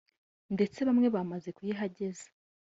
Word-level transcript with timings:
ndetse 0.55 0.79
bamwe 0.87 1.07
bamaze 1.15 1.49
kuyihageza 1.57 2.25